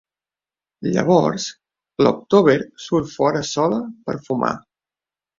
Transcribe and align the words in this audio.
Llavors, 0.93 1.43
l'October 2.05 2.55
surt 2.85 3.11
fora 3.17 3.43
sola 3.49 3.79
per 4.09 4.15
fumar. 4.29 4.51